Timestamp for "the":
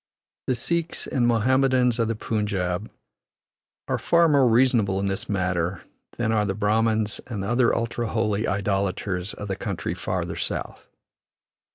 0.47-0.55, 2.07-2.15, 6.43-6.55, 9.47-9.55